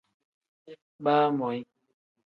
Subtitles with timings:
[1.03, 1.61] Baamoyi.